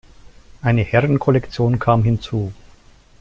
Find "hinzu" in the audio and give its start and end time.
2.03-2.51